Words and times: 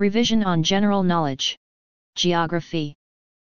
Revision 0.00 0.44
on 0.44 0.62
general 0.62 1.02
knowledge. 1.02 1.58
Geography. 2.14 2.94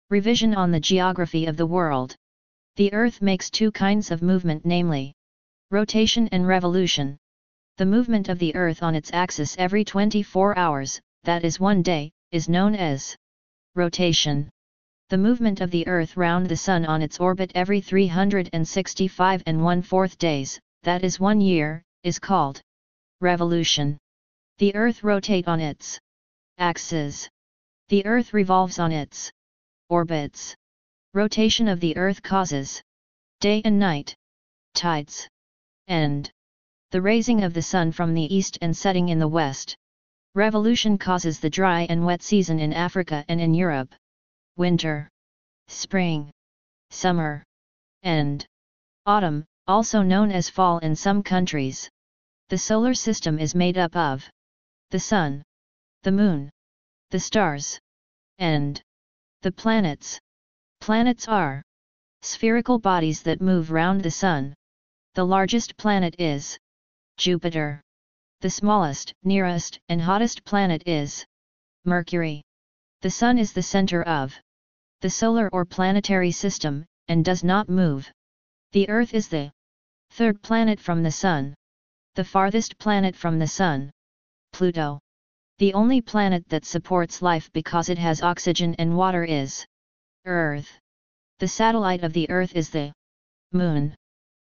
Revision 0.09 0.55
on 0.55 0.71
the 0.71 0.81
geography 0.81 1.45
of 1.45 1.59
the 1.59 1.67
world. 1.67 2.17
The 2.77 2.91
Earth 2.95 3.21
makes 3.21 3.51
two 3.51 3.71
kinds 3.71 4.11
of 4.11 4.23
movement 4.23 4.65
namely, 4.65 5.13
rotation 5.71 6.29
and 6.29 6.49
revolution. 6.49 7.19
The 7.77 7.85
movement 7.85 8.31
of 8.31 8.39
the 8.39 8.55
Earth 8.55 8.83
on 8.83 8.95
its 8.95 9.13
axis 9.13 9.55
every 9.59 9.85
24 9.85 10.57
hours, 10.57 10.99
that 11.25 11.45
is 11.45 11.61
one 11.61 11.83
day, 11.83 12.11
is 12.33 12.49
known 12.49 12.75
as 12.75 13.15
rotation. 13.75 14.49
The 15.11 15.19
movement 15.19 15.61
of 15.61 15.71
the 15.71 15.87
Earth 15.87 16.17
round 16.17 16.49
the 16.49 16.57
Sun 16.57 16.87
on 16.87 17.03
its 17.03 17.21
orbit 17.21 17.53
every 17.55 17.83
365 17.83 19.43
and 19.45 19.63
one-fourth 19.63 20.17
days, 20.17 20.59
that 20.85 21.05
is 21.05 21.21
one 21.21 21.43
year, 21.43 21.83
is 22.03 22.19
called 22.19 22.63
revolution. 23.21 23.99
The 24.57 24.75
Earth 24.75 25.05
rotate 25.05 25.49
on 25.49 25.61
its 25.61 26.01
axis. 26.59 27.29
The 27.89 28.05
Earth 28.07 28.35
revolves 28.35 28.79
on 28.79 28.93
its 28.93 29.31
orbits. 29.89 30.55
Rotation 31.15 31.69
of 31.69 31.81
the 31.81 31.97
Earth 31.97 32.23
causes 32.23 32.83
day 33.41 33.63
and 33.65 33.79
night, 33.79 34.15
tides, 34.75 35.29
and 35.87 36.31
the 36.91 37.03
raising 37.03 37.45
of 37.45 37.55
the 37.55 37.63
Sun 37.63 37.93
from 37.93 38.15
the 38.15 38.35
east 38.35 38.59
and 38.61 38.77
setting 38.77 39.09
in 39.09 39.19
the 39.19 39.29
west. 39.29 39.77
Revolution 40.35 40.99
causes 40.99 41.41
the 41.41 41.51
dry 41.51 41.87
and 41.89 42.05
wet 42.05 42.23
season 42.23 42.59
in 42.59 42.73
Africa 42.73 43.25
and 43.29 43.41
in 43.41 43.55
Europe 43.55 43.95
winter, 44.57 45.11
spring, 45.69 46.31
summer, 46.91 47.45
and 48.03 48.47
autumn, 49.05 49.45
also 49.67 50.03
known 50.03 50.31
as 50.33 50.49
fall 50.49 50.79
in 50.79 50.97
some 50.97 51.23
countries. 51.23 51.91
The 52.49 52.59
solar 52.59 52.95
system 52.95 53.39
is 53.39 53.55
made 53.55 53.77
up 53.77 53.95
of 53.95 54.29
the 54.91 55.01
Sun, 55.01 55.43
the 56.07 56.13
Moon, 56.13 56.49
the 57.11 57.19
stars, 57.19 57.81
and 58.39 58.81
the 59.43 59.51
planets. 59.51 60.21
Planets 60.81 61.27
are 61.27 61.65
spherical 62.23 62.79
bodies 62.79 63.25
that 63.25 63.41
move 63.41 63.73
round 63.73 64.05
the 64.05 64.11
Sun. 64.13 64.55
The 65.15 65.27
largest 65.27 65.77
planet 65.77 66.15
is 66.17 66.57
Jupiter. 67.17 67.83
The 68.41 68.51
smallest, 68.51 69.15
nearest, 69.25 69.81
and 69.89 70.01
hottest 70.01 70.45
planet 70.45 70.85
is 70.87 71.27
Mercury. 71.85 72.45
The 73.03 73.11
Sun 73.11 73.37
is 73.39 73.53
the 73.53 73.65
center 73.65 74.05
of 74.05 74.33
the 75.01 75.11
solar 75.11 75.49
or 75.53 75.65
planetary 75.65 76.31
system, 76.31 76.85
and 77.09 77.25
does 77.25 77.43
not 77.43 77.69
move. 77.69 78.13
The 78.71 78.89
Earth 78.89 79.13
is 79.13 79.27
the 79.27 79.51
third 80.11 80.41
planet 80.41 80.79
from 80.79 81.03
the 81.03 81.11
Sun. 81.11 81.57
The 82.15 82.23
farthest 82.23 82.79
planet 82.79 83.17
from 83.17 83.41
the 83.41 83.49
Sun. 83.49 83.91
Pluto. 84.53 85.01
The 85.59 85.73
only 85.73 86.03
planet 86.03 86.47
that 86.51 86.67
supports 86.67 87.23
life 87.23 87.51
because 87.53 87.89
it 87.89 87.97
has 87.97 88.21
oxygen 88.21 88.75
and 88.79 88.95
water 88.95 89.25
is 89.25 89.65
Earth. 90.27 90.71
The 91.39 91.49
satellite 91.49 92.05
of 92.05 92.13
the 92.13 92.29
Earth 92.29 92.55
is 92.55 92.69
the 92.69 92.93
Moon. 93.53 93.95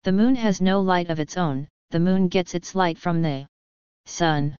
The 0.04 0.12
Moon 0.12 0.34
has 0.36 0.62
no 0.62 0.80
light 0.80 1.10
of 1.10 1.20
its 1.20 1.36
own, 1.36 1.68
the 1.90 2.00
Moon 2.00 2.28
gets 2.28 2.54
its 2.54 2.74
light 2.74 2.96
from 2.96 3.20
the 3.20 3.46
Sun. 4.06 4.56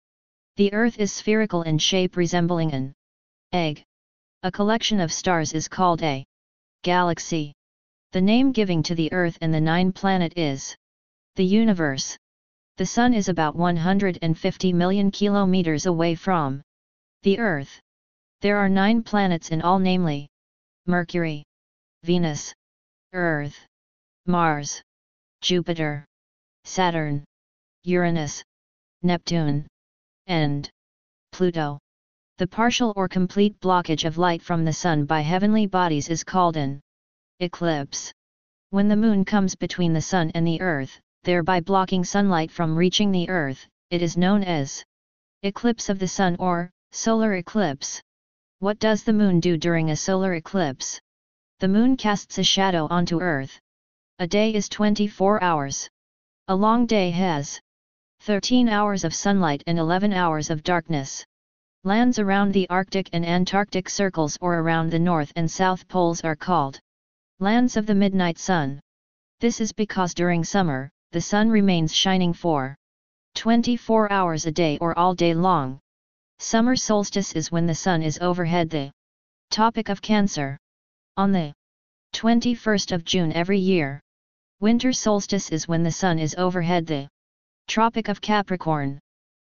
The 0.56 0.70
Earth 0.74 0.98
is 0.98 1.12
spherical 1.14 1.62
in 1.62 1.78
shape 1.78 2.14
resembling 2.14 2.74
an 2.74 2.92
egg. 3.52 3.82
A 4.42 4.52
collection 4.52 5.00
of 5.00 5.12
stars 5.12 5.54
is 5.54 5.66
called 5.66 6.02
a 6.02 6.26
galaxy. 6.82 7.54
The 8.12 8.20
name 8.20 8.52
giving 8.52 8.82
to 8.82 8.94
the 8.94 9.10
Earth 9.14 9.38
and 9.40 9.52
the 9.52 9.62
nine 9.62 9.92
planet 9.92 10.34
is 10.36 10.76
the 11.36 11.44
universe. 11.46 12.18
The 12.76 12.86
Sun 12.86 13.14
is 13.14 13.28
about 13.28 13.54
150 13.54 14.72
million 14.72 15.12
kilometers 15.12 15.86
away 15.86 16.16
from 16.16 16.60
the 17.22 17.38
Earth. 17.38 17.80
There 18.40 18.56
are 18.56 18.68
nine 18.68 19.04
planets 19.04 19.50
in 19.50 19.62
all 19.62 19.78
namely 19.78 20.28
Mercury, 20.84 21.44
Venus, 22.02 22.52
Earth, 23.12 23.56
Mars, 24.26 24.82
Jupiter, 25.40 26.04
Saturn, 26.64 27.24
Uranus, 27.84 28.42
Neptune, 29.02 29.68
and 30.26 30.68
Pluto. 31.30 31.78
The 32.38 32.48
partial 32.48 32.92
or 32.96 33.06
complete 33.06 33.60
blockage 33.60 34.04
of 34.04 34.18
light 34.18 34.42
from 34.42 34.64
the 34.64 34.72
Sun 34.72 35.04
by 35.04 35.20
heavenly 35.20 35.68
bodies 35.68 36.08
is 36.08 36.24
called 36.24 36.56
an 36.56 36.80
eclipse. 37.38 38.12
When 38.70 38.88
the 38.88 38.96
Moon 38.96 39.24
comes 39.24 39.54
between 39.54 39.92
the 39.92 40.02
Sun 40.02 40.32
and 40.34 40.44
the 40.44 40.60
Earth, 40.60 41.00
thereby 41.24 41.60
blocking 41.60 42.04
sunlight 42.04 42.50
from 42.50 42.76
reaching 42.76 43.10
the 43.10 43.28
Earth, 43.28 43.66
it 43.90 44.02
is 44.02 44.16
known 44.16 44.44
as 44.44 44.84
eclipse 45.42 45.88
of 45.88 45.98
the 45.98 46.08
Sun 46.08 46.36
or 46.38 46.70
solar 46.92 47.34
eclipse. 47.34 48.00
What 48.60 48.78
does 48.78 49.02
the 49.02 49.12
Moon 49.12 49.40
do 49.40 49.56
during 49.56 49.90
a 49.90 49.96
solar 49.96 50.34
eclipse? 50.34 51.00
The 51.58 51.68
Moon 51.68 51.96
casts 51.96 52.38
a 52.38 52.44
shadow 52.44 52.86
onto 52.88 53.20
Earth. 53.20 53.58
A 54.18 54.26
day 54.26 54.54
is 54.54 54.68
24 54.68 55.42
hours. 55.42 55.88
A 56.48 56.54
long 56.54 56.86
day 56.86 57.10
has 57.10 57.60
13 58.20 58.68
hours 58.68 59.02
of 59.02 59.14
sunlight 59.14 59.62
and 59.66 59.78
11 59.78 60.12
hours 60.12 60.50
of 60.50 60.62
darkness. 60.62 61.24
Lands 61.82 62.18
around 62.18 62.52
the 62.52 62.68
Arctic 62.70 63.10
and 63.12 63.26
Antarctic 63.26 63.90
circles 63.90 64.38
or 64.40 64.60
around 64.60 64.90
the 64.90 64.98
North 64.98 65.32
and 65.36 65.50
South 65.50 65.86
poles 65.88 66.22
are 66.22 66.36
called 66.36 66.80
lands 67.40 67.76
of 67.76 67.86
the 67.86 67.94
midnight 67.94 68.38
sun. 68.38 68.80
This 69.40 69.60
is 69.60 69.72
because 69.72 70.14
during 70.14 70.44
summer, 70.44 70.90
the 71.14 71.20
sun 71.20 71.48
remains 71.48 71.94
shining 71.94 72.32
for 72.32 72.74
24 73.36 74.10
hours 74.10 74.46
a 74.46 74.50
day 74.50 74.76
or 74.80 74.98
all 74.98 75.14
day 75.14 75.32
long. 75.32 75.78
Summer 76.40 76.74
solstice 76.74 77.34
is 77.34 77.52
when 77.52 77.66
the 77.66 77.74
sun 77.86 78.02
is 78.02 78.18
overhead 78.20 78.68
the 78.68 78.90
Tropic 79.52 79.88
of 79.90 80.02
Cancer. 80.02 80.58
On 81.16 81.30
the 81.30 81.52
21st 82.14 82.90
of 82.90 83.04
June 83.04 83.32
every 83.32 83.60
year. 83.60 84.00
Winter 84.58 84.92
solstice 84.92 85.50
is 85.52 85.68
when 85.68 85.84
the 85.84 85.92
sun 85.92 86.18
is 86.18 86.34
overhead 86.34 86.84
the 86.84 87.06
Tropic 87.68 88.08
of 88.08 88.20
Capricorn. 88.20 88.98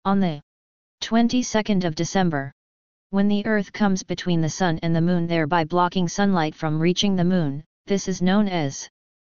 On 0.06 0.18
the 0.18 0.40
22nd 1.02 1.84
of 1.84 1.94
December. 1.94 2.52
When 3.10 3.28
the 3.28 3.44
Earth 3.44 3.70
comes 3.70 4.02
between 4.02 4.40
the 4.40 4.48
Sun 4.48 4.78
and 4.82 4.96
the 4.96 5.02
Moon 5.02 5.26
thereby 5.26 5.64
blocking 5.64 6.08
sunlight 6.08 6.54
from 6.54 6.80
reaching 6.80 7.16
the 7.16 7.24
Moon, 7.24 7.62
this 7.84 8.08
is 8.08 8.22
known 8.22 8.48
as 8.48 8.88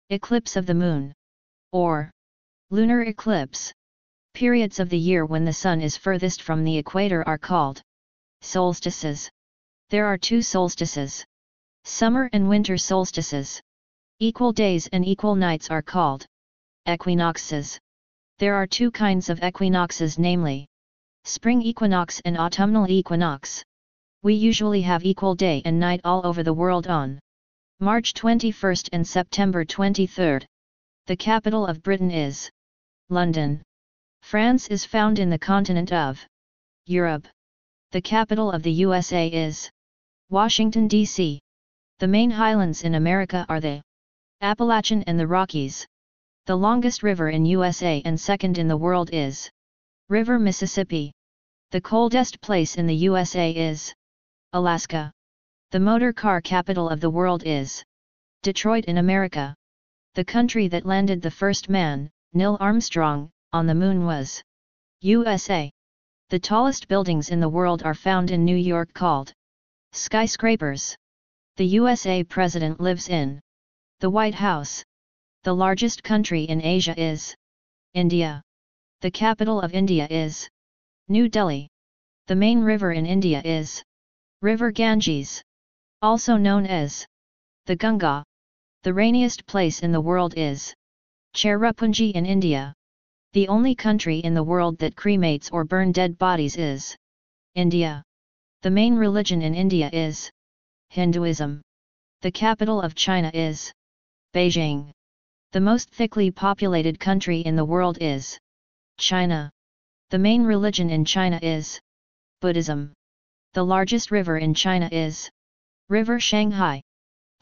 eclipse 0.08 0.54
of 0.54 0.66
the 0.66 0.74
Moon 0.74 1.12
or 1.72 2.10
lunar 2.70 3.02
eclipse. 3.02 3.72
Periods 4.34 4.78
of 4.78 4.88
the 4.88 4.98
year 4.98 5.26
when 5.26 5.44
the 5.44 5.52
Sun 5.52 5.80
is 5.80 5.96
furthest 5.96 6.42
from 6.42 6.64
the 6.64 6.78
equator 6.78 7.26
are 7.26 7.38
called 7.38 7.82
solstices. 8.40 9.30
There 9.90 10.06
are 10.06 10.16
two 10.16 10.42
solstices. 10.42 11.24
Summer 11.84 12.30
and 12.32 12.48
winter 12.48 12.78
solstices. 12.78 13.60
Equal 14.20 14.52
days 14.52 14.86
and 14.92 15.04
equal 15.04 15.34
nights 15.34 15.70
are 15.70 15.82
called 15.82 16.26
equinoxes. 16.88 17.78
There 18.38 18.54
are 18.54 18.66
two 18.66 18.90
kinds 18.90 19.28
of 19.28 19.42
equinoxes 19.42 20.18
namely 20.18 20.66
Spring 21.24 21.62
equinox 21.62 22.20
and 22.24 22.36
autumnal 22.36 22.90
equinox. 22.90 23.62
We 24.24 24.34
usually 24.34 24.82
have 24.82 25.04
equal 25.04 25.36
day 25.36 25.62
and 25.64 25.78
night 25.78 26.00
all 26.02 26.26
over 26.26 26.42
the 26.42 26.52
world 26.52 26.88
on 26.88 27.20
March 27.78 28.12
21 28.14 28.74
and 28.92 29.06
September 29.06 29.64
23. 29.64 30.40
The 31.06 31.16
capital 31.16 31.66
of 31.66 31.82
Britain 31.82 32.12
is 32.12 32.48
London. 33.08 33.60
France 34.22 34.68
is 34.68 34.84
found 34.84 35.18
in 35.18 35.30
the 35.30 35.38
continent 35.38 35.92
of 35.92 36.24
Europe. 36.86 37.26
The 37.90 38.00
capital 38.00 38.52
of 38.52 38.62
the 38.62 38.70
USA 38.70 39.26
is 39.26 39.68
Washington, 40.30 40.86
D.C. 40.86 41.40
The 41.98 42.06
main 42.06 42.30
highlands 42.30 42.84
in 42.84 42.94
America 42.94 43.44
are 43.48 43.60
the 43.60 43.82
Appalachian 44.42 45.02
and 45.08 45.18
the 45.18 45.26
Rockies. 45.26 45.84
The 46.46 46.54
longest 46.54 47.02
river 47.02 47.30
in 47.30 47.46
USA 47.46 48.00
and 48.04 48.18
second 48.18 48.56
in 48.56 48.68
the 48.68 48.76
world 48.76 49.10
is 49.12 49.50
River 50.08 50.38
Mississippi. 50.38 51.10
The 51.72 51.80
coldest 51.80 52.40
place 52.40 52.76
in 52.76 52.86
the 52.86 52.94
USA 52.94 53.50
is 53.50 53.92
Alaska. 54.52 55.10
The 55.72 55.80
motor 55.80 56.12
car 56.12 56.40
capital 56.40 56.88
of 56.88 57.00
the 57.00 57.10
world 57.10 57.42
is 57.44 57.82
Detroit 58.42 58.84
in 58.84 58.98
America. 58.98 59.56
The 60.14 60.24
country 60.26 60.68
that 60.68 60.84
landed 60.84 61.22
the 61.22 61.30
first 61.30 61.70
man, 61.70 62.10
Neil 62.34 62.58
Armstrong, 62.60 63.30
on 63.50 63.66
the 63.66 63.74
moon 63.74 64.04
was 64.04 64.42
USA. 65.00 65.70
The 66.28 66.38
tallest 66.38 66.86
buildings 66.86 67.30
in 67.30 67.40
the 67.40 67.48
world 67.48 67.82
are 67.82 67.94
found 67.94 68.30
in 68.30 68.44
New 68.44 68.56
York 68.56 68.92
called 68.92 69.32
skyscrapers. 69.92 70.94
The 71.56 71.64
USA 71.64 72.24
president 72.24 72.78
lives 72.78 73.08
in 73.08 73.40
the 74.00 74.10
White 74.10 74.34
House. 74.34 74.84
The 75.44 75.54
largest 75.54 76.02
country 76.02 76.44
in 76.44 76.60
Asia 76.60 76.94
is 77.00 77.34
India. 77.94 78.42
The 79.00 79.10
capital 79.10 79.62
of 79.62 79.72
India 79.72 80.06
is 80.10 80.46
New 81.08 81.30
Delhi. 81.30 81.70
The 82.26 82.36
main 82.36 82.60
river 82.60 82.92
in 82.92 83.06
India 83.06 83.40
is 83.46 83.82
River 84.42 84.72
Ganges, 84.72 85.42
also 86.02 86.36
known 86.36 86.66
as 86.66 87.06
the 87.64 87.76
Ganga. 87.76 88.24
The 88.84 88.92
rainiest 88.92 89.46
place 89.46 89.78
in 89.78 89.92
the 89.92 90.00
world 90.00 90.34
is 90.36 90.74
Cherrapunji 91.36 92.10
in 92.14 92.26
India. 92.26 92.74
The 93.32 93.46
only 93.46 93.76
country 93.76 94.18
in 94.18 94.34
the 94.34 94.42
world 94.42 94.78
that 94.78 94.96
cremates 94.96 95.52
or 95.52 95.62
burn 95.62 95.92
dead 95.92 96.18
bodies 96.18 96.56
is 96.56 96.96
India. 97.54 98.02
The 98.62 98.72
main 98.72 98.96
religion 98.96 99.40
in 99.40 99.54
India 99.54 99.88
is 99.92 100.28
Hinduism. 100.90 101.62
The 102.22 102.32
capital 102.32 102.82
of 102.82 102.96
China 102.96 103.30
is 103.32 103.72
Beijing. 104.34 104.90
The 105.52 105.60
most 105.60 105.88
thickly 105.90 106.32
populated 106.32 106.98
country 106.98 107.38
in 107.42 107.54
the 107.54 107.64
world 107.64 107.98
is 108.00 108.36
China. 108.98 109.52
The 110.10 110.18
main 110.18 110.42
religion 110.42 110.90
in 110.90 111.04
China 111.04 111.38
is 111.40 111.80
Buddhism. 112.40 112.94
The 113.52 113.62
largest 113.64 114.10
river 114.10 114.38
in 114.38 114.54
China 114.54 114.88
is 114.90 115.30
River 115.88 116.18
Shanghai. 116.18 116.82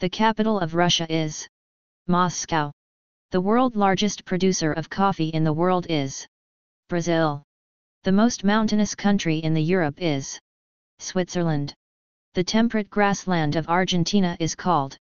The 0.01 0.09
capital 0.09 0.59
of 0.59 0.73
Russia 0.73 1.05
is 1.13 1.47
Moscow. 2.07 2.71
The 3.29 3.39
world 3.39 3.75
largest 3.75 4.25
producer 4.25 4.73
of 4.73 4.89
coffee 4.89 5.29
in 5.29 5.43
the 5.43 5.53
world 5.53 5.85
is 5.91 6.27
Brazil. 6.89 7.43
The 8.01 8.11
most 8.11 8.43
mountainous 8.43 8.95
country 8.95 9.37
in 9.37 9.53
the 9.53 9.61
Europe 9.61 10.01
is 10.01 10.39
Switzerland. 10.97 11.75
The 12.33 12.43
temperate 12.43 12.89
grassland 12.89 13.55
of 13.55 13.69
Argentina 13.69 14.35
is 14.39 14.55
called 14.55 14.97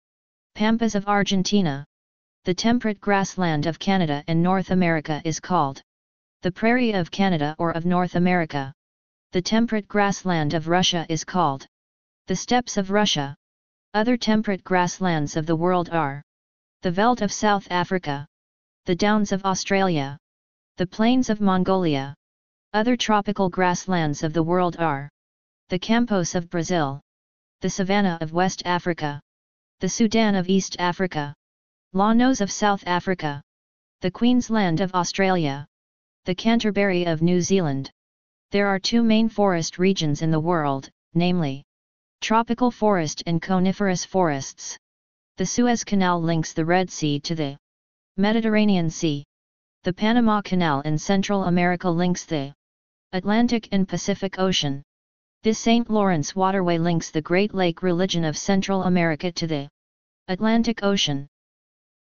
Pampas 0.56 0.96
of 0.96 1.08
Argentina. 1.08 1.86
The 2.46 2.56
temperate 2.56 3.00
grassland 3.00 3.68
of 3.68 3.78
Canada 3.78 4.24
and 4.28 4.42
North 4.42 4.72
America 4.72 5.22
is 5.24 5.40
called 5.40 5.80
the 6.42 6.52
Prairie 6.52 6.94
of 6.94 7.12
Canada 7.12 7.56
or 7.60 7.70
of 7.70 7.86
North 7.86 8.16
America. 8.16 8.74
The 9.32 9.44
temperate 9.44 9.88
grassland 9.88 10.56
of 10.56 10.68
Russia 10.68 11.06
is 11.08 11.24
called 11.24 11.68
the 12.26 12.36
Steppes 12.36 12.78
of 12.78 12.90
Russia. 12.90 13.38
Other 13.94 14.18
temperate 14.18 14.64
grasslands 14.64 15.36
of 15.36 15.46
the 15.46 15.56
world 15.56 15.90
are 15.90 16.22
the 16.82 16.92
Veldt 16.92 17.22
of 17.22 17.32
South 17.32 17.68
Africa, 17.72 18.28
the 18.86 18.96
Downs 18.96 19.32
of 19.32 19.46
Australia, 19.46 20.18
the 20.78 20.86
Plains 20.86 21.30
of 21.30 21.42
Mongolia. 21.42 22.14
Other 22.74 22.96
tropical 22.96 23.50
grasslands 23.50 24.24
of 24.24 24.34
the 24.34 24.44
world 24.44 24.78
are 24.78 25.10
the 25.70 25.80
Campos 25.80 26.36
of 26.36 26.50
Brazil, 26.50 27.02
the 27.62 27.70
Savannah 27.70 28.18
of 28.22 28.34
West 28.34 28.62
Africa, 28.66 29.20
the 29.80 29.90
Sudan 29.90 30.36
of 30.36 30.50
East 30.50 30.76
Africa, 30.80 31.34
Llanos 31.94 32.42
of 32.42 32.52
South 32.52 32.84
Africa, 32.86 33.42
the 34.02 34.12
Queensland 34.12 34.82
of 34.82 34.94
Australia, 34.94 35.66
the 36.26 36.36
Canterbury 36.36 37.06
of 37.06 37.22
New 37.22 37.42
Zealand. 37.42 37.90
There 38.52 38.68
are 38.68 38.80
two 38.80 39.02
main 39.02 39.30
forest 39.30 39.80
regions 39.80 40.22
in 40.22 40.30
the 40.30 40.40
world, 40.40 40.90
namely 41.14 41.64
tropical 42.22 42.72
forest 42.72 43.24
and 43.26 43.42
coniferous 43.42 44.06
forests. 44.06 44.78
The 45.38 45.46
Suez 45.46 45.84
Canal 45.84 46.22
links 46.22 46.54
the 46.54 46.66
Red 46.66 46.90
Sea 46.90 47.20
to 47.22 47.36
the 47.36 47.58
Mediterranean 48.18 48.90
Sea. 48.90 49.24
The 49.84 49.94
Panama 49.94 50.42
Canal 50.42 50.82
in 50.82 50.98
Central 50.98 51.46
America 51.46 51.90
links 51.90 52.26
the 52.26 52.54
Atlantic 53.14 53.70
and 53.72 53.88
Pacific 53.88 54.40
Ocean. 54.40 54.84
This 55.44 55.60
St. 55.60 55.90
Lawrence 55.90 56.36
waterway 56.36 56.78
links 56.78 57.12
the 57.12 57.22
Great 57.22 57.54
Lake 57.54 57.84
religion 57.84 58.26
of 58.26 58.38
Central 58.38 58.84
America 58.84 59.32
to 59.32 59.48
the 59.48 59.70
Atlantic 60.28 60.84
Ocean. 60.84 61.28